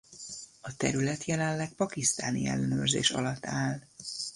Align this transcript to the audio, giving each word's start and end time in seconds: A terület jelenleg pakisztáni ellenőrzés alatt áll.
A 0.61 0.75
terület 0.75 1.25
jelenleg 1.25 1.71
pakisztáni 1.73 2.45
ellenőrzés 2.45 3.09
alatt 3.09 3.45
áll. 3.45 3.79